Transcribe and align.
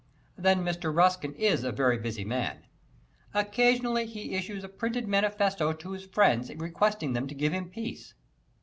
Then 0.35 0.63
Mr. 0.63 0.91
Ruskin 0.91 1.35
is 1.35 1.63
a 1.63 1.71
very 1.71 1.99
busy 1.99 2.25
man. 2.25 2.65
Occasionally 3.35 4.07
he 4.07 4.33
issues 4.33 4.63
a 4.63 4.67
printed 4.67 5.07
manifesto 5.07 5.73
to 5.73 5.91
his 5.91 6.05
friends 6.05 6.51
requesting 6.55 7.13
them 7.13 7.27
to 7.27 7.35
give 7.35 7.53
him 7.53 7.69
peace. 7.69 8.15